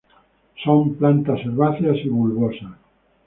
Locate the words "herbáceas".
1.41-1.97